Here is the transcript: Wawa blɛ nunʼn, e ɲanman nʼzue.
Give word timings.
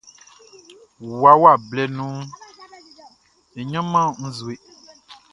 Wawa 1.21 1.51
blɛ 1.69 1.83
nunʼn, 1.97 2.27
e 3.59 3.61
ɲanman 3.71 4.07
nʼzue. 4.23 4.55